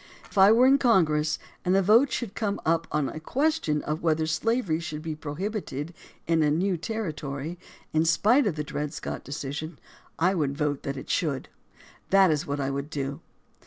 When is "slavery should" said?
4.25-5.03